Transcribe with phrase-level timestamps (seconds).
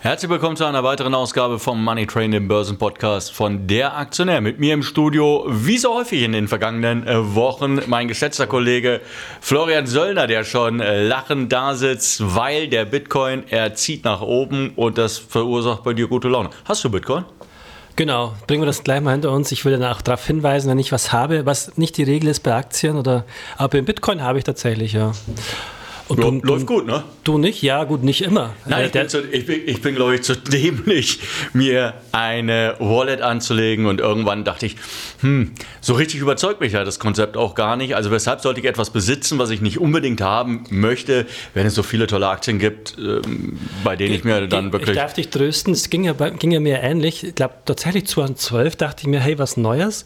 [0.00, 4.40] Herzlich willkommen zu einer weiteren Ausgabe vom Money Train, dem Börsenpodcast von Der Aktionär.
[4.40, 9.00] Mit mir im Studio, wie so häufig in den vergangenen äh, Wochen, mein geschätzter Kollege
[9.40, 14.70] Florian Söllner, der schon äh, lachend da sitzt, weil der Bitcoin, er zieht nach oben
[14.76, 16.50] und das verursacht bei dir gute Laune.
[16.64, 17.24] Hast du Bitcoin?
[17.96, 19.50] Genau, bringen wir das gleich mal hinter uns.
[19.50, 22.44] Ich will dann auch darauf hinweisen, wenn ich was habe, was nicht die Regel ist
[22.44, 23.24] bei Aktien oder,
[23.56, 25.10] aber im Bitcoin habe ich tatsächlich, ja.
[26.08, 27.04] Und du, läuft gut, ne?
[27.22, 27.62] Du nicht?
[27.62, 28.54] Ja, gut, nicht immer.
[28.66, 31.20] Nein, ich bin, zu, ich bin, ich bin glaube ich, zu dämlich,
[31.52, 33.86] mir eine Wallet anzulegen.
[33.86, 34.76] Und irgendwann dachte ich,
[35.20, 37.94] hm, so richtig überzeugt mich ja das Konzept auch gar nicht.
[37.94, 41.82] Also weshalb sollte ich etwas besitzen, was ich nicht unbedingt haben möchte, wenn es so
[41.82, 44.90] viele tolle Aktien gibt, ähm, bei denen ich mir dann wirklich...
[44.90, 47.22] Ich darf dich trösten, es ging ja, ging ja mir ähnlich.
[47.22, 50.04] Ich glaube, tatsächlich 2012 dachte ich mir, hey, was Neues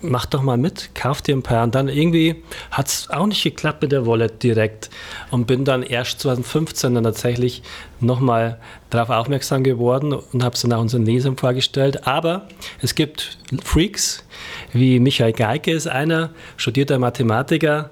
[0.00, 1.64] mach doch mal mit, kauf dir ein paar.
[1.64, 4.90] Und dann irgendwie hat es auch nicht geklappt mit der Wallet direkt
[5.30, 7.62] und bin dann erst 2015 dann tatsächlich
[8.00, 8.58] nochmal
[8.90, 12.06] darauf aufmerksam geworden und habe es dann auch unseren Lesern vorgestellt.
[12.06, 12.48] Aber
[12.80, 14.24] es gibt Freaks,
[14.72, 17.90] wie Michael Geike ist einer, studierter Mathematiker,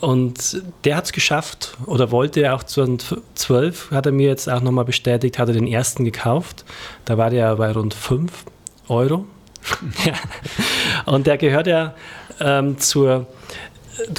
[0.00, 4.86] und der hat es geschafft oder wollte auch 2012, hat er mir jetzt auch nochmal
[4.86, 6.64] bestätigt, hat er den ersten gekauft.
[7.04, 8.44] Da war der bei rund 5
[8.88, 9.26] Euro.
[11.06, 11.94] Und der gehört ja
[12.40, 13.26] ähm, zur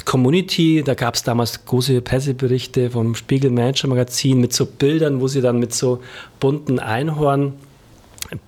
[0.04, 5.28] Community, da gab es damals große Presseberichte vom Spiegel Manager Magazin mit so Bildern, wo
[5.28, 6.00] sie dann mit so
[6.38, 7.54] bunten Einhorn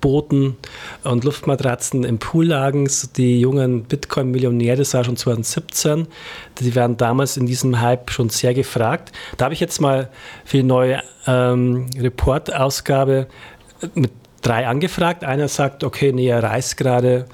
[0.01, 0.57] Booten
[1.03, 2.89] und Luftmatratzen im Pool lagen.
[3.17, 6.07] Die jungen Bitcoin-Millionäre, das war schon 2017.
[6.59, 9.11] Die werden damals in diesem Hype schon sehr gefragt.
[9.37, 10.09] Da habe ich jetzt mal
[10.43, 13.27] für die neue ähm, Report-Ausgabe
[13.93, 15.23] mit drei angefragt.
[15.23, 17.25] Einer sagt, okay, nee, er reist gerade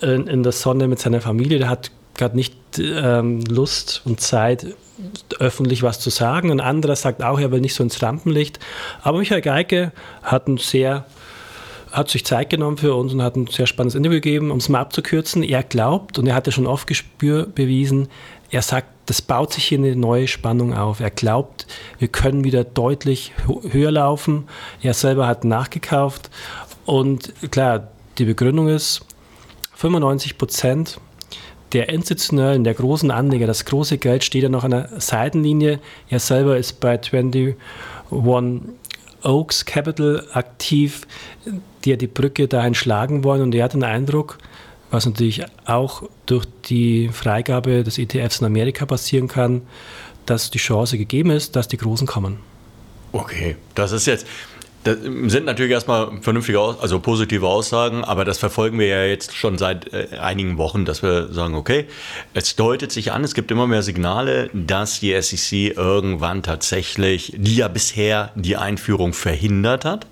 [0.00, 4.66] in, in der Sonne mit seiner Familie, der hat gerade nicht ähm, Lust und Zeit,
[5.38, 6.50] öffentlich was zu sagen.
[6.50, 8.58] Ein anderer sagt auch, er will nicht so ins Rampenlicht.
[9.02, 9.92] Aber Michael Geike
[10.22, 11.04] hat ein sehr
[11.92, 14.68] hat sich Zeit genommen für uns und hat ein sehr spannendes Interview gegeben, um es
[14.68, 15.42] mal abzukürzen.
[15.42, 18.08] Er glaubt, und er hat ja schon oft Gespür bewiesen,
[18.50, 21.00] er sagt, das baut sich hier eine neue Spannung auf.
[21.00, 21.66] Er glaubt,
[21.98, 23.32] wir können wieder deutlich
[23.70, 24.48] höher laufen.
[24.82, 26.30] Er selber hat nachgekauft.
[26.84, 29.04] Und klar, die Begründung ist,
[29.76, 31.00] 95 Prozent
[31.72, 35.80] der institutionellen, der großen Anleger, das große Geld steht ja noch an der Seitenlinie.
[36.08, 37.54] Er selber ist bei 21
[39.22, 41.06] Oaks Capital aktiv,
[41.84, 43.42] die ja die Brücke dahin schlagen wollen.
[43.42, 44.38] Und er hat den Eindruck,
[44.90, 49.62] was natürlich auch durch die Freigabe des ETFs in Amerika passieren kann,
[50.26, 52.38] dass die Chance gegeben ist, dass die Großen kommen.
[53.12, 54.26] Okay, das ist jetzt,
[54.86, 59.58] das sind natürlich erstmal vernünftige, also positive Aussagen, aber das verfolgen wir ja jetzt schon
[59.58, 61.86] seit äh, einigen Wochen, dass wir sagen, okay,
[62.34, 67.56] es deutet sich an, es gibt immer mehr Signale, dass die SEC irgendwann tatsächlich, die
[67.56, 70.06] ja bisher die Einführung verhindert hat,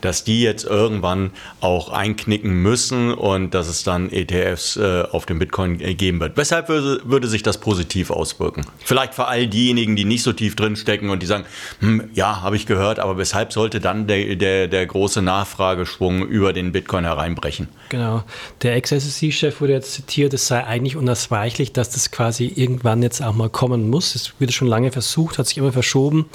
[0.00, 1.30] dass die jetzt irgendwann
[1.60, 6.38] auch einknicken müssen und dass es dann ETFs äh, auf dem Bitcoin geben wird.
[6.38, 8.64] Weshalb würde, würde sich das positiv auswirken?
[8.84, 11.44] Vielleicht für all diejenigen, die nicht so tief drin stecken und die sagen,
[11.80, 16.26] hm, ja, habe ich gehört, aber weshalb sollte dann der der, der, der große Nachfrageschwung
[16.26, 17.68] über den Bitcoin hereinbrechen.
[17.88, 18.22] Genau.
[18.62, 23.34] Der Ex-SEC-Chef wurde jetzt zitiert, es sei eigentlich unausweichlich, dass das quasi irgendwann jetzt auch
[23.34, 24.14] mal kommen muss.
[24.14, 26.26] Es wird schon lange versucht, hat sich immer verschoben.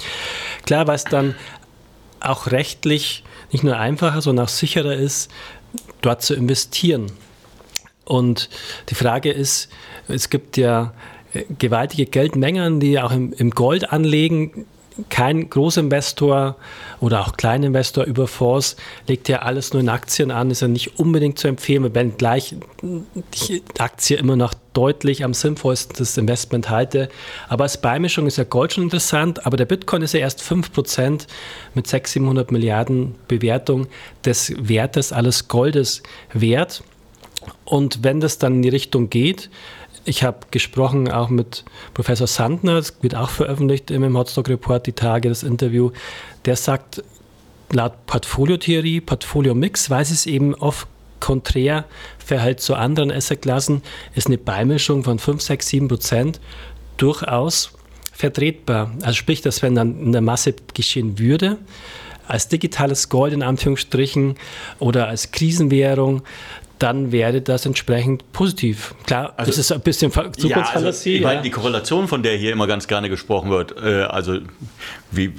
[0.66, 1.34] Klar, weil es dann
[2.20, 5.30] auch rechtlich nicht nur einfacher, sondern auch sicherer ist,
[6.02, 7.12] dort zu investieren.
[8.04, 8.48] Und
[8.88, 9.70] die Frage ist,
[10.08, 10.92] es gibt ja
[11.58, 14.66] gewaltige Geldmengen, die auch im, im Gold anlegen
[15.08, 16.56] kein Großinvestor
[17.00, 20.98] oder auch Kleininvestor über Fonds legt ja alles nur in Aktien an, ist ja nicht
[20.98, 27.08] unbedingt zu empfehlen, wenn gleich die Aktie immer noch deutlich am sinnvollsten das Investment halte.
[27.48, 31.26] Aber als Beimischung ist ja Gold schon interessant, aber der Bitcoin ist ja erst 5%
[31.74, 33.86] mit 600, 700 Milliarden Bewertung
[34.24, 36.82] des Wertes alles Goldes wert.
[37.64, 39.48] Und wenn das dann in die Richtung geht,
[40.04, 41.64] ich habe gesprochen auch mit
[41.94, 45.90] Professor Sandner, das wird auch veröffentlicht im Hotstock Report, die Tage, das Interview.
[46.44, 47.02] Der sagt,
[47.70, 50.86] laut Portfoliotheorie, Portfolio-Mix, weil es eben oft
[51.20, 51.84] konträr
[52.18, 53.82] verhält zu anderen Assetklassen,
[54.14, 56.40] ist eine Beimischung von 5, 6, 7 Prozent
[56.96, 57.72] durchaus
[58.12, 58.90] vertretbar.
[59.02, 61.58] Also sprich, dass wenn dann in der Masse geschehen würde,
[62.26, 64.36] als digitales Gold in Anführungsstrichen
[64.78, 66.22] oder als Krisenwährung,
[66.80, 68.94] dann wäre das entsprechend positiv.
[69.06, 71.18] Klar, also, das ist ein bisschen Zukunftsfantasie.
[71.18, 71.42] Ja, also, ja.
[71.42, 74.38] die Korrelation, von der hier immer ganz gerne gesprochen wird, äh, also
[75.10, 75.32] wie,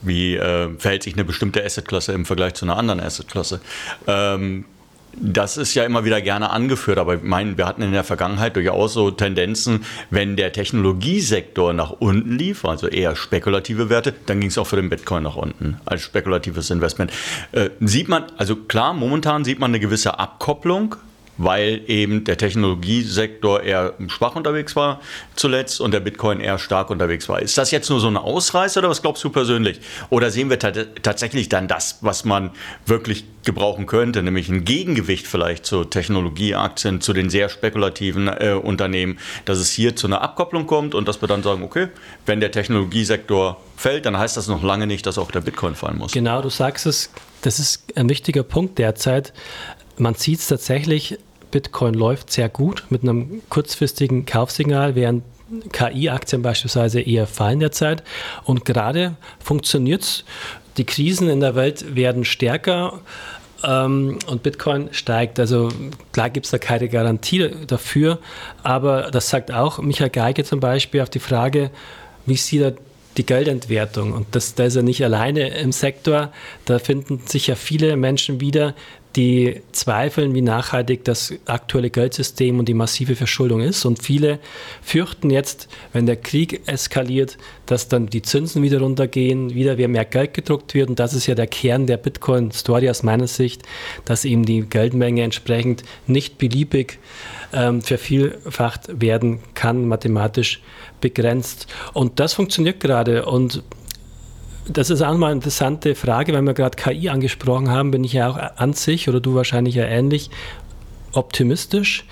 [0.00, 3.60] wie äh, verhält sich eine bestimmte Assetklasse im Vergleich zu einer anderen Assetklasse?
[4.06, 4.64] Ähm,
[5.20, 8.56] das ist ja immer wieder gerne angeführt, aber ich meine, wir hatten in der Vergangenheit
[8.56, 14.50] durchaus so Tendenzen, wenn der Technologiesektor nach unten lief, also eher spekulative Werte, dann ging
[14.50, 17.12] es auch für den Bitcoin nach unten als spekulatives Investment.
[17.52, 20.96] Äh, sieht man, also klar, momentan sieht man eine gewisse Abkopplung
[21.38, 25.00] weil eben der Technologiesektor eher schwach unterwegs war
[25.34, 27.40] zuletzt und der Bitcoin eher stark unterwegs war.
[27.40, 29.80] Ist das jetzt nur so eine Ausreißer oder was glaubst du persönlich?
[30.10, 32.50] Oder sehen wir tatsächlich dann das, was man
[32.86, 39.18] wirklich gebrauchen könnte, nämlich ein Gegengewicht vielleicht zu Technologieaktien, zu den sehr spekulativen äh, Unternehmen,
[39.44, 41.88] dass es hier zu einer Abkopplung kommt und dass wir dann sagen, okay,
[42.26, 45.98] wenn der Technologiesektor fällt, dann heißt das noch lange nicht, dass auch der Bitcoin fallen
[45.98, 46.12] muss.
[46.12, 47.10] Genau, du sagst es,
[47.42, 49.32] das ist ein wichtiger Punkt derzeit.
[49.98, 51.18] Man sieht es tatsächlich,
[51.50, 55.22] Bitcoin läuft sehr gut mit einem kurzfristigen Kaufsignal, während
[55.72, 58.02] KI-Aktien beispielsweise eher fallen derzeit.
[58.44, 60.24] Und gerade funktioniert es.
[60.76, 63.00] Die Krisen in der Welt werden stärker
[63.64, 65.38] ähm, und Bitcoin steigt.
[65.40, 65.68] Also
[66.12, 68.18] klar gibt es da keine Garantie dafür,
[68.62, 71.70] aber das sagt auch Michael Geige zum Beispiel auf die Frage,
[72.26, 72.74] wie sieht er
[73.16, 74.12] die Geldentwertung.
[74.12, 76.32] Und da ist er nicht alleine im Sektor.
[76.66, 78.74] Da finden sich ja viele Menschen wieder,
[79.16, 83.84] die zweifeln, wie nachhaltig das aktuelle Geldsystem und die massive Verschuldung ist.
[83.86, 84.38] Und viele
[84.82, 90.34] fürchten jetzt, wenn der Krieg eskaliert, dass dann die Zinsen wieder runtergehen, wieder mehr Geld
[90.34, 90.90] gedruckt wird.
[90.90, 93.62] Und das ist ja der Kern der Bitcoin-Story aus meiner Sicht,
[94.04, 96.98] dass eben die Geldmenge entsprechend nicht beliebig
[97.52, 100.60] ähm, vervielfacht werden kann, mathematisch
[101.00, 101.66] begrenzt.
[101.94, 103.24] Und das funktioniert gerade.
[103.24, 103.62] Und
[104.68, 108.14] das ist auch mal eine interessante Frage, wenn wir gerade KI angesprochen haben, bin ich
[108.14, 110.30] ja auch an sich oder du wahrscheinlich ja ähnlich
[111.12, 112.04] optimistisch.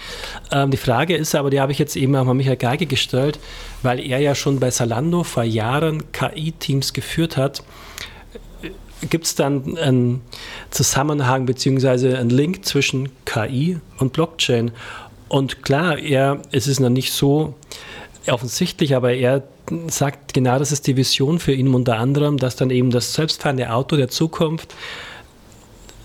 [0.51, 3.39] Ähm, die Frage ist aber, die habe ich jetzt eben auch mal Michael Geige gestellt,
[3.83, 7.63] weil er ja schon bei Salando vor Jahren KI-Teams geführt hat.
[9.11, 10.23] Gibt es dann einen
[10.71, 12.17] Zusammenhang bzw.
[12.17, 14.71] einen Link zwischen KI und Blockchain?
[15.29, 17.55] Und klar, er, es ist noch nicht so
[18.27, 19.43] offensichtlich, aber er
[19.89, 23.71] sagt, genau das ist die Vision für ihn unter anderem, dass dann eben das selbstfahrende
[23.71, 24.75] Auto der Zukunft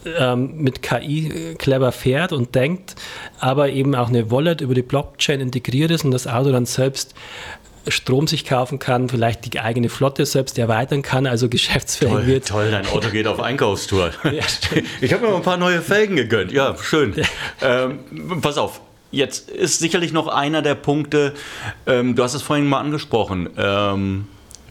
[0.06, 2.95] ähm, mit KI clever fährt und denkt,
[3.39, 7.15] aber eben auch eine Wallet über die Blockchain integriert ist und das Auto dann selbst
[7.88, 12.47] Strom sich kaufen kann, vielleicht die eigene Flotte selbst erweitern kann, also geschäftsfähig toll, wird.
[12.47, 14.11] Toll, dein Auto geht auf Einkaufstour.
[14.23, 14.44] Ja,
[15.01, 16.51] ich habe mir mal ein paar neue Felgen gegönnt.
[16.51, 17.15] Ja, schön.
[17.61, 18.00] Ähm,
[18.41, 18.79] pass auf,
[19.11, 21.33] Jetzt ist sicherlich noch einer der Punkte,
[21.88, 24.27] ähm, du hast es vorhin mal angesprochen, ähm,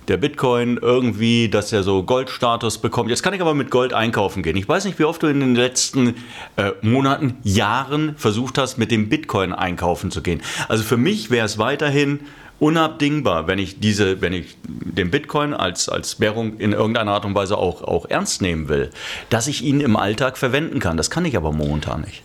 [0.06, 3.11] der Bitcoin irgendwie, dass er so Goldstatus bekommt.
[3.11, 4.56] Jetzt kann ich aber mit Gold einkaufen gehen.
[4.56, 6.14] Ich weiß nicht, wie oft du in den letzten
[6.56, 10.40] äh, Monaten, Jahren versucht hast, mit dem Bitcoin einkaufen zu gehen.
[10.69, 12.20] Also für mich wäre es weiterhin
[12.58, 17.35] unabdingbar, wenn ich diese, wenn ich den Bitcoin als, als Währung in irgendeiner Art und
[17.35, 18.90] Weise auch, auch ernst nehmen will,
[19.31, 20.96] dass ich ihn im Alltag verwenden kann.
[20.96, 22.23] Das kann ich aber momentan nicht.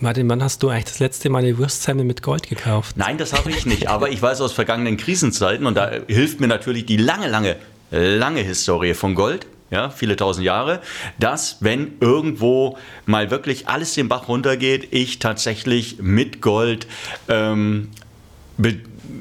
[0.00, 2.96] Martin, wann hast du eigentlich das letzte Mal eine Wurstsemmel mit Gold gekauft?
[2.96, 3.88] Nein, das habe ich nicht.
[3.88, 7.56] Aber ich weiß aus vergangenen Krisenzeiten, und da hilft mir natürlich die lange, lange,
[7.90, 10.80] lange Historie von Gold, ja, viele tausend Jahre,
[11.18, 16.86] dass wenn irgendwo mal wirklich alles den Bach runtergeht, ich tatsächlich mit Gold
[17.28, 17.88] ähm,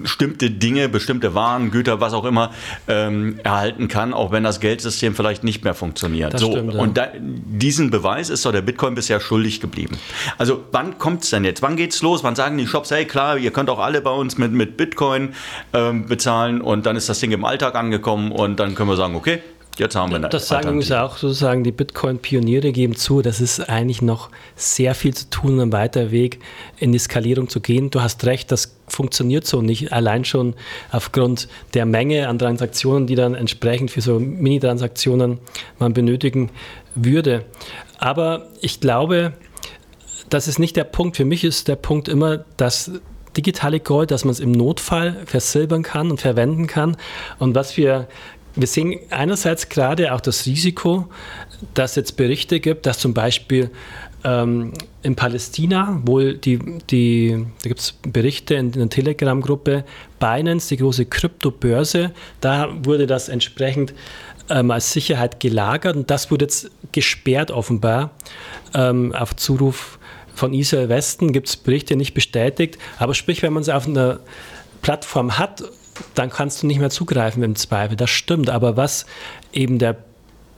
[0.01, 2.51] bestimmte Dinge, bestimmte Waren, Güter, was auch immer
[2.87, 6.33] ähm, erhalten kann, auch wenn das Geldsystem vielleicht nicht mehr funktioniert.
[6.33, 6.79] Das so, stimmt, ja.
[6.79, 9.97] Und da, diesen Beweis ist doch der Bitcoin bisher schuldig geblieben.
[10.37, 11.61] Also wann kommt es denn jetzt?
[11.61, 12.23] Wann geht es los?
[12.23, 15.33] Wann sagen die Shops, hey klar, ihr könnt auch alle bei uns mit, mit Bitcoin
[15.73, 19.15] ähm, bezahlen und dann ist das Ding im Alltag angekommen und dann können wir sagen,
[19.15, 19.41] okay,
[19.77, 23.59] Jetzt haben wir eine Das sagen übrigens auch sozusagen die Bitcoin-Pioniere geben zu, dass es
[23.59, 26.39] eigentlich noch sehr viel zu tun, ein weiter Weg
[26.77, 27.89] in die Skalierung zu gehen.
[27.89, 29.91] Du hast recht, das funktioniert so nicht.
[29.91, 30.53] Allein schon
[30.91, 35.39] aufgrund der Menge an Transaktionen, die dann entsprechend für so Mini-Transaktionen
[35.77, 36.51] man benötigen
[36.95, 37.43] würde.
[37.97, 39.33] Aber ich glaube,
[40.29, 41.17] das ist nicht der Punkt.
[41.17, 42.91] Für mich ist der Punkt immer, dass
[43.35, 46.97] digitale Gold, dass man es im Notfall versilbern kann und verwenden kann.
[47.39, 48.07] Und was wir
[48.55, 51.07] wir sehen einerseits gerade auch das Risiko,
[51.73, 53.71] dass es jetzt Berichte gibt, dass zum Beispiel
[54.23, 56.59] ähm, in Palästina, wohl die,
[56.89, 59.83] die, da gibt es Berichte in, in der Telegram-Gruppe,
[60.19, 63.93] Binance, die große Kryptobörse, da wurde das entsprechend
[64.49, 68.11] ähm, als Sicherheit gelagert und das wurde jetzt gesperrt offenbar
[68.73, 69.99] ähm, auf Zuruf
[70.33, 74.19] von Israel Westen, gibt es Berichte nicht bestätigt, aber sprich, wenn man es auf einer
[74.81, 75.63] Plattform hat
[76.13, 77.95] dann kannst du nicht mehr zugreifen im Zweifel.
[77.95, 78.49] Das stimmt.
[78.49, 79.05] Aber was
[79.53, 79.97] eben der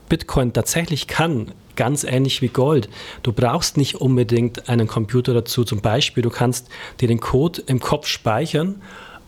[0.10, 2.89] Bitcoin tatsächlich kann, ganz ähnlich wie Gold.
[3.24, 5.63] Du brauchst nicht unbedingt einen Computer dazu.
[5.63, 6.67] Zum Beispiel, du kannst
[7.00, 8.82] dir den Code im Kopf speichern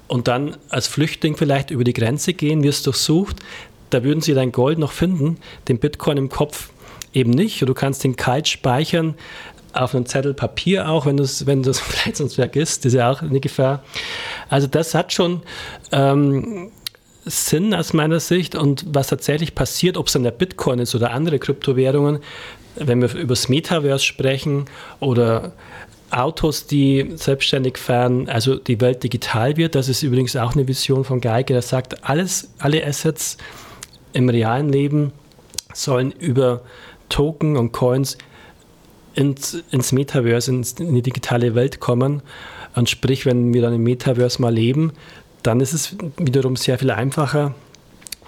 [0.08, 3.38] und dann als Flüchtling vielleicht über die Grenze gehen, wirst durchsucht.
[3.92, 5.38] Da würden sie dein Gold noch finden,
[5.68, 6.72] den Bitcoin im Kopf
[7.14, 7.62] eben nicht.
[7.62, 9.16] du kannst den Kite speichern
[9.74, 13.22] auf einem Zettel Papier auch, wenn du es wenn vielleicht sonst vergisst, ist ja auch
[13.22, 13.84] eine Gefahr.
[14.50, 15.42] Also das hat schon
[15.92, 16.72] ähm,
[17.26, 21.12] Sinn aus meiner Sicht und was tatsächlich passiert, ob es dann der Bitcoin ist oder
[21.12, 22.20] andere Kryptowährungen,
[22.76, 24.66] wenn wir über das Metaverse sprechen
[25.00, 25.54] oder
[26.12, 31.04] Autos, die selbstständig fahren, also die Welt digital wird, das ist übrigens auch eine Vision
[31.04, 33.38] von Geige, der sagt, alles, alle Assets
[34.14, 35.12] im realen Leben
[35.74, 36.62] sollen über
[37.10, 38.18] Token und Coins
[39.20, 42.22] ins, ins Metaverse, ins, in die digitale Welt kommen.
[42.74, 44.94] Und sprich, wenn wir dann im Metaverse mal leben,
[45.44, 47.54] dann ist es wiederum sehr viel einfacher,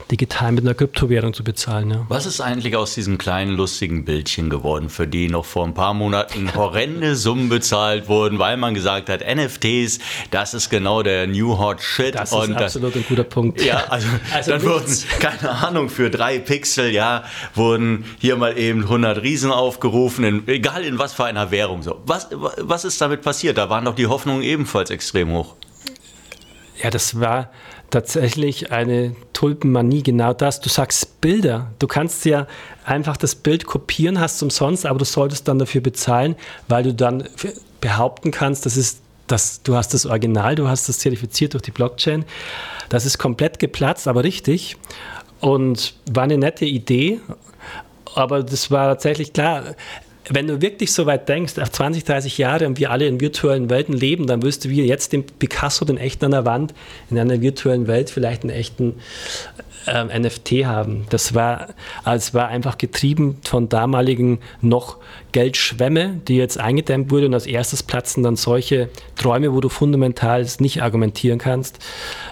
[0.10, 1.92] digital mit einer Kryptowährung zu bezahlen.
[1.92, 2.06] Ja.
[2.10, 5.94] Was ist eigentlich aus diesen kleinen lustigen Bildchen geworden, für die noch vor ein paar
[5.94, 11.58] Monaten horrende Summen bezahlt wurden, weil man gesagt hat, NFTs, das ist genau der New
[11.58, 12.16] Hot Shit.
[12.16, 13.62] Das ist absolut ein guter Punkt.
[13.64, 17.24] Ja, also, also dann wurden, keine Ahnung, für drei Pixel, ja,
[17.56, 21.84] wurden hier mal eben 100 Riesen aufgerufen, in, egal in was für einer Währung.
[21.84, 22.02] So.
[22.06, 23.58] Was, was ist damit passiert?
[23.58, 25.56] Da waren doch die Hoffnungen ebenfalls extrem hoch.
[26.82, 27.52] Ja, das war
[27.92, 30.62] tatsächlich eine Tulpenmanie, genau das.
[30.62, 31.72] Du sagst Bilder.
[31.80, 32.48] Du kannst ja
[32.84, 36.36] einfach das Bild kopieren, hast umsonst, aber du solltest dann dafür bezahlen,
[36.68, 37.26] weil du dann
[37.80, 41.72] behaupten kannst, das ist das, du hast das Original, du hast das zertifiziert durch die
[41.72, 42.26] Blockchain.
[42.90, 44.78] Das ist komplett geplatzt, aber richtig.
[45.40, 47.20] Und war eine nette Idee,
[48.14, 49.76] aber das war tatsächlich klar
[50.34, 53.70] wenn du wirklich so weit denkst, auf 20, 30 Jahre und wir alle in virtuellen
[53.70, 56.74] Welten leben, dann wirst du wie jetzt den Picasso, den echten an der Wand,
[57.10, 58.96] in einer virtuellen Welt vielleicht einen echten
[59.88, 61.06] ähm, NFT haben.
[61.10, 61.70] Das war,
[62.04, 64.98] also war einfach getrieben von damaligen noch
[65.32, 70.46] Geldschwämme, die jetzt eingedämmt wurde und als erstes platzen dann solche Träume, wo du fundamental
[70.60, 71.80] nicht argumentieren kannst.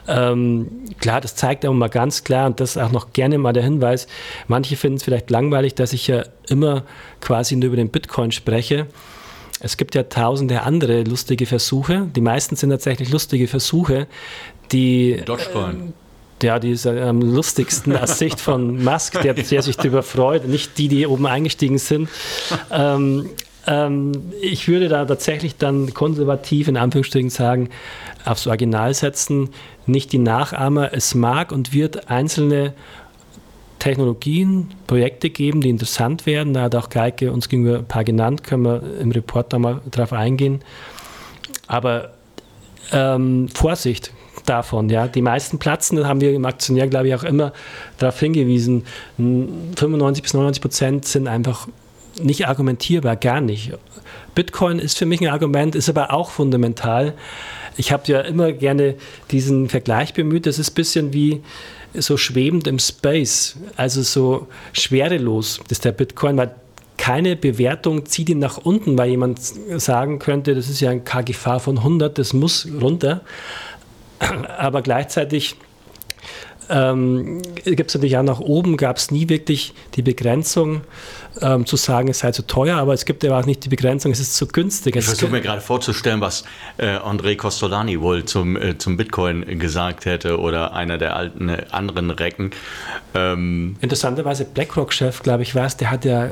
[0.07, 0.67] Ähm,
[0.99, 4.07] klar, das zeigt aber mal ganz klar und das auch noch gerne mal der Hinweis,
[4.47, 6.83] manche finden es vielleicht langweilig, dass ich ja immer
[7.21, 8.87] quasi nur über den Bitcoin spreche.
[9.59, 12.07] Es gibt ja tausende andere lustige Versuche.
[12.15, 14.07] Die meisten sind tatsächlich lustige Versuche,
[14.71, 15.21] die.
[15.25, 15.93] Dogecoin.
[16.41, 20.47] Äh, ja, die ist am lustigsten aus Sicht von Musk, der, der sich darüber freut,
[20.47, 22.07] nicht die, die oben eingestiegen sind.
[22.71, 23.29] Ähm,
[23.67, 27.69] ähm, ich würde da tatsächlich dann konservativ in Anführungsstrichen sagen,
[28.23, 29.49] aufs Original setzen,
[29.85, 30.93] nicht die Nachahmer.
[30.93, 32.73] Es mag und wird einzelne
[33.79, 36.53] Technologien, Projekte geben, die interessant werden.
[36.53, 39.81] Da hat auch Geike uns gegenüber ein paar genannt, können wir im Report da mal
[39.89, 40.61] drauf eingehen.
[41.67, 42.11] Aber
[42.91, 44.11] ähm, Vorsicht,
[44.49, 44.89] davon.
[44.89, 45.07] Ja.
[45.07, 47.53] Die meisten platzen, das haben wir im Aktionär, glaube ich, auch immer
[47.97, 48.85] darauf hingewiesen.
[49.17, 51.67] 95 bis 99 Prozent sind einfach
[52.21, 53.71] nicht argumentierbar, gar nicht.
[54.35, 57.13] Bitcoin ist für mich ein Argument, ist aber auch fundamental.
[57.77, 58.95] Ich habe ja immer gerne
[59.31, 60.45] diesen Vergleich bemüht.
[60.45, 61.41] Das ist ein bisschen wie
[61.93, 66.53] so schwebend im Space, also so schwerelos, das ist der Bitcoin, weil
[66.97, 69.39] keine Bewertung zieht ihn nach unten, weil jemand
[69.77, 73.21] sagen könnte, das ist ja ein KGV von 100, das muss runter.
[74.57, 75.55] Aber gleichzeitig
[76.69, 80.81] ähm, gibt es natürlich auch nach oben, gab es nie wirklich die Begrenzung
[81.41, 84.11] ähm, zu sagen, es sei zu teuer, aber es gibt ja auch nicht die Begrenzung,
[84.11, 84.95] es ist zu günstig.
[84.95, 86.43] Ich versuche mir gerade vorzustellen, was
[86.77, 91.65] äh, André Costolani wohl zum, äh, zum Bitcoin gesagt hätte oder einer der alten äh,
[91.71, 92.51] anderen Recken.
[93.15, 96.29] Ähm Interessanterweise BlackRock-Chef, glaube ich, war es, der hat ja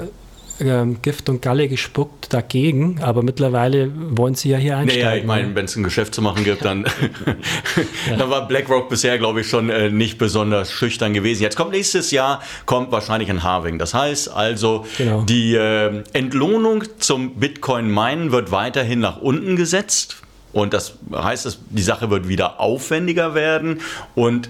[0.60, 5.06] ähm, Gift und Galle gespuckt dagegen, aber mittlerweile wollen sie ja hier einsteigen.
[5.06, 6.86] Naja, ich meine, wenn es ein Geschäft zu machen gibt, dann,
[8.10, 8.18] ja.
[8.18, 11.44] dann war BlackRock bisher, glaube ich, schon äh, nicht besonders schüchtern gewesen.
[11.44, 13.78] Jetzt kommt nächstes Jahr, kommt wahrscheinlich ein Harving.
[13.80, 15.22] Das heißt also, genau.
[15.24, 20.18] die äh, Entlohnung zum Bitcoin-Minen wird weiterhin nach unten gesetzt.
[20.54, 23.82] Und das heißt, die Sache wird wieder aufwendiger werden
[24.16, 24.50] und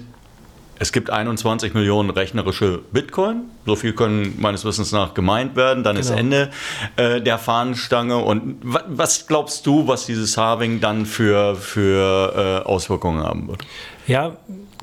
[0.78, 3.44] es gibt 21 Millionen rechnerische Bitcoin.
[3.66, 5.84] So viel können meines Wissens nach gemeint werden.
[5.84, 6.08] Dann genau.
[6.08, 6.50] ist Ende
[6.96, 8.18] äh, der Fahnenstange.
[8.18, 13.62] Und was glaubst du, was dieses Halving dann für, für äh, Auswirkungen haben wird?
[14.06, 14.36] Ja,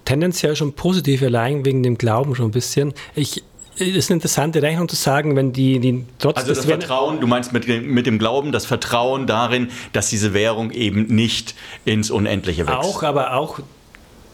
[0.04, 2.94] tendenziell schon positiv, allein wegen dem Glauben schon ein bisschen.
[3.16, 3.44] Ich,
[3.78, 7.28] es ist eine interessante Rechnung zu sagen, wenn die, die trotz Also das Vertrauen, du
[7.28, 12.68] meinst mit, mit dem Glauben, das Vertrauen darin, dass diese Währung eben nicht ins Unendliche
[12.68, 12.80] wächst.
[12.80, 13.60] Auch, aber auch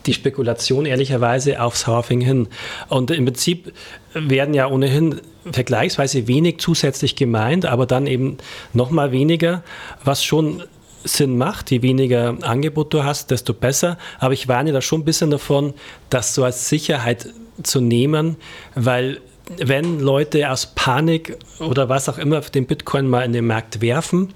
[0.06, 2.48] die Spekulation ehrlicherweise aufs Halving hin.
[2.90, 3.74] Und im Prinzip
[4.14, 8.38] werden ja ohnehin vergleichsweise wenig zusätzlich gemeint, aber dann eben
[8.74, 9.64] nochmal weniger,
[10.04, 10.64] was schon
[11.04, 11.72] Sinn macht.
[11.72, 13.98] Je weniger Angebot du hast, desto besser.
[14.20, 15.74] Aber ich warne da schon ein bisschen davon,
[16.10, 17.28] das so als Sicherheit
[17.64, 18.38] zu nehmen,
[18.76, 19.20] weil
[19.58, 24.34] wenn Leute aus Panik oder was auch immer den Bitcoin mal in den Markt werfen,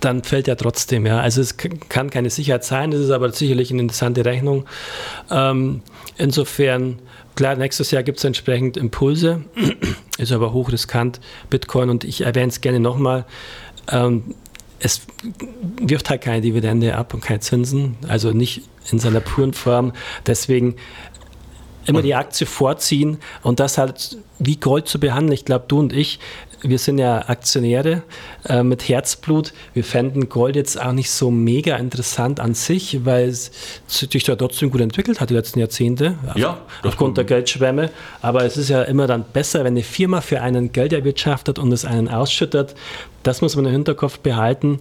[0.00, 1.06] dann fällt er trotzdem.
[1.06, 1.20] Ja.
[1.20, 4.64] Also es kann keine Sicherheit sein, es ist aber sicherlich eine interessante Rechnung.
[5.30, 5.82] Ähm,
[6.16, 7.00] insofern,
[7.34, 9.42] klar, nächstes Jahr gibt es entsprechend Impulse,
[10.18, 13.24] ist aber hochriskant, Bitcoin, und ich erwähne es gerne nochmal.
[13.90, 14.34] Ähm,
[14.80, 15.02] es
[15.80, 18.62] wirft halt keine Dividende ab und keine Zinsen, also nicht
[18.92, 19.92] in seiner puren Form.
[20.26, 20.76] Deswegen
[21.88, 25.32] immer die Aktie vorziehen und das halt wie Gold zu behandeln.
[25.32, 26.20] Ich glaube, du und ich,
[26.62, 28.02] wir sind ja Aktionäre
[28.44, 29.52] äh, mit Herzblut.
[29.74, 33.50] Wir fänden Gold jetzt auch nicht so mega interessant an sich, weil es
[33.86, 36.18] sich da trotzdem gut entwickelt hat die letzten Jahrzehnte.
[36.34, 37.90] Ja, aufgrund der Geldschwemme.
[38.22, 41.72] Aber es ist ja immer dann besser, wenn eine Firma für einen Geld erwirtschaftet und
[41.72, 42.74] es einen ausschüttet.
[43.22, 44.80] Das muss man im Hinterkopf behalten.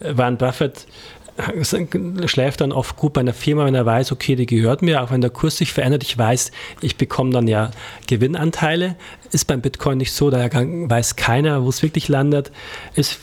[0.00, 0.86] Warren Buffett
[2.26, 5.10] schläft dann oft gut bei einer Firma, wenn er weiß, okay, die gehört mir, auch
[5.10, 6.02] wenn der Kurs sich verändert.
[6.02, 7.70] Ich weiß, ich bekomme dann ja
[8.06, 8.96] Gewinnanteile.
[9.30, 12.52] Ist beim Bitcoin nicht so, daher weiß keiner, wo es wirklich landet.
[12.94, 13.18] Ist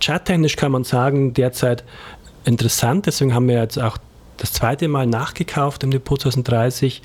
[0.00, 1.84] charttechnisch kann man sagen, derzeit
[2.44, 3.06] interessant.
[3.06, 3.96] Deswegen haben wir jetzt auch
[4.36, 7.02] das zweite Mal nachgekauft im Depot 2030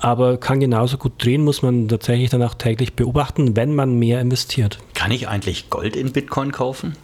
[0.00, 4.20] aber kann genauso gut drehen, muss man tatsächlich dann auch täglich beobachten, wenn man mehr
[4.20, 4.78] investiert.
[4.94, 6.96] Kann ich eigentlich Gold in Bitcoin kaufen?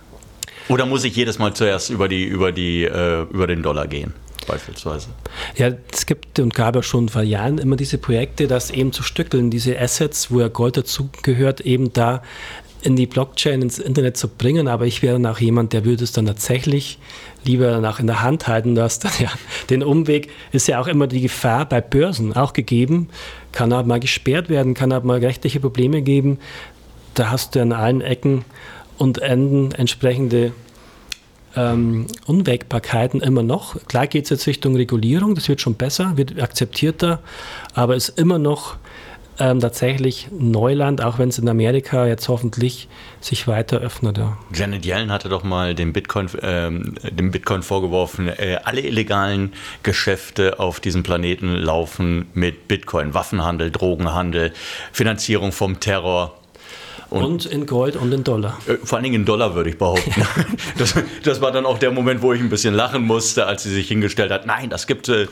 [0.68, 4.14] Oder muss ich jedes Mal zuerst über, die, über, die, äh, über den Dollar gehen?
[4.46, 5.08] Beispielsweise.
[5.56, 9.02] Ja, es gibt und gab ja schon vor Jahren immer diese Projekte, das eben zu
[9.02, 12.22] stückeln, diese Assets, wo ja Gold dazugehört, eben da
[12.82, 14.68] in die Blockchain, ins Internet zu bringen.
[14.68, 16.98] Aber ich wäre dann auch jemand, der würde es dann tatsächlich
[17.44, 19.30] lieber danach in der Hand halten, dass dann ja
[19.70, 23.08] den Umweg ist ja auch immer die Gefahr bei Börsen auch gegeben,
[23.50, 26.38] kann auch mal gesperrt werden, kann auch mal rechtliche Probleme geben.
[27.14, 28.44] Da hast du an allen Ecken
[28.98, 30.52] und Enden entsprechende
[31.56, 33.76] ähm, Unwägbarkeiten immer noch.
[33.86, 37.20] Klar geht es jetzt Richtung Regulierung, das wird schon besser, wird akzeptierter,
[37.74, 38.76] aber ist immer noch
[39.38, 42.88] ähm, tatsächlich Neuland, auch wenn es in Amerika jetzt hoffentlich
[43.20, 44.18] sich weiter öffnet.
[44.18, 44.38] Ja.
[44.54, 50.58] Janet Yellen hatte doch mal dem Bitcoin, ähm, dem Bitcoin vorgeworfen, äh, alle illegalen Geschäfte
[50.58, 53.14] auf diesem Planeten laufen mit Bitcoin.
[53.14, 54.52] Waffenhandel, Drogenhandel,
[54.92, 56.34] Finanzierung vom Terror.
[57.16, 58.58] Und, und, in Gold und in Dollar.
[58.66, 60.12] Äh, vor allen Dingen in Dollar, würde ich behaupten.
[60.16, 60.26] Ja.
[60.78, 63.70] Das, das, war dann auch der Moment, wo ich ein bisschen lachen musste, als sie
[63.70, 64.46] sich hingestellt hat.
[64.46, 65.26] Nein, das gibt, äh,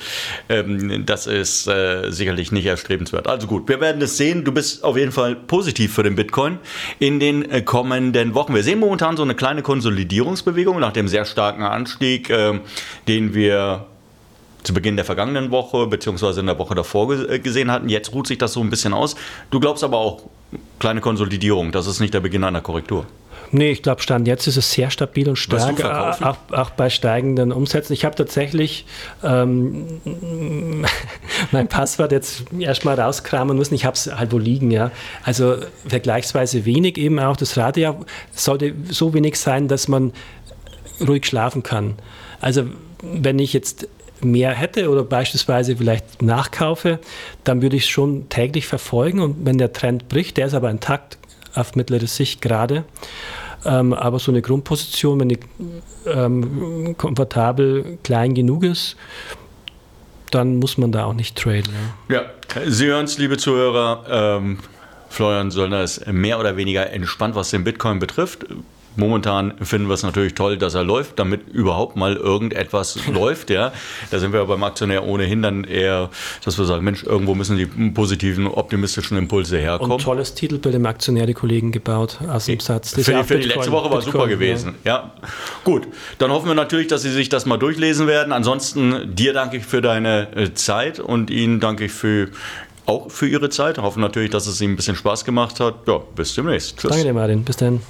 [0.49, 3.27] ähm, das ist äh, sicherlich nicht erstrebenswert.
[3.27, 4.45] Also gut, wir werden es sehen.
[4.45, 6.59] Du bist auf jeden Fall positiv für den Bitcoin
[6.99, 8.55] in den äh, kommenden Wochen.
[8.55, 12.61] Wir sehen momentan so eine kleine Konsolidierungsbewegung nach dem sehr starken Anstieg, äh,
[13.07, 13.87] den wir
[14.65, 17.89] zu Beginn der vergangenen Woche beziehungsweise in der Woche davor äh, gesehen hatten.
[17.89, 19.15] Jetzt ruht sich das so ein bisschen aus.
[19.51, 20.23] Du glaubst aber auch,
[20.79, 23.07] kleine Konsolidierung, das ist nicht der Beginn einer Korrektur.
[23.55, 27.53] Nee, ich glaube, Stand jetzt ist es sehr stabil und stark, auch, auch, bei steigenden
[27.53, 27.93] Umsätzen.
[27.93, 28.85] Ich habe tatsächlich
[29.23, 30.01] ähm,
[31.53, 33.75] mein Passwort jetzt erstmal rauskramen müssen.
[33.75, 34.91] Ich habe es halt wo liegen, ja.
[35.23, 37.37] Also vergleichsweise wenig eben auch.
[37.37, 40.13] Das Radio sollte so wenig sein, dass man
[41.01, 41.95] ruhig schlafen kann.
[42.41, 42.65] Also
[43.03, 43.87] wenn ich jetzt
[44.25, 46.99] mehr hätte oder beispielsweise vielleicht nachkaufe,
[47.45, 50.71] dann würde ich es schon täglich verfolgen und wenn der Trend bricht, der ist aber
[50.71, 51.19] intakt
[51.55, 52.85] auf mittlere Sicht gerade.
[53.65, 55.39] Ähm, aber so eine Grundposition, wenn die
[56.07, 58.97] ähm, komfortabel klein genug ist,
[60.31, 61.73] dann muss man da auch nicht traden.
[62.09, 62.23] Ja, ja.
[62.67, 64.05] Sie hören es, liebe Zuhörer.
[64.41, 64.59] Ähm,
[65.09, 68.47] Florian Söllner ist mehr oder weniger entspannt, was den Bitcoin betrifft.
[68.97, 73.51] Momentan finden wir es natürlich toll, dass er läuft, damit überhaupt mal irgendetwas läuft.
[73.51, 73.73] Ja,
[74.11, 76.11] da sind wir beim Aktionär ohnehin dann eher,
[76.45, 79.93] dass wir sagen, Mensch, irgendwo müssen die positiven, optimistischen Impulse herkommen.
[79.93, 82.91] Und tolles Titelbild im Aktionär die Kollegen gebaut aus dem Satz.
[82.91, 84.75] Für, die, für die letzte Woche war Bitcoin, super gewesen.
[84.85, 84.95] Ja.
[84.95, 85.13] ja,
[85.65, 85.89] gut.
[86.19, 88.33] Dann hoffen wir natürlich, dass Sie sich das mal durchlesen werden.
[88.33, 92.29] Ansonsten dir danke ich für deine äh, Zeit und Ihnen danke ich für
[92.87, 93.79] auch für Ihre Zeit.
[93.79, 95.87] Hoffen natürlich, dass es Ihnen ein bisschen Spaß gemacht hat.
[95.87, 96.79] Ja, bis demnächst.
[96.79, 96.91] Tschüss.
[96.91, 97.45] Danke dir, Martin.
[97.45, 97.81] Bis dann.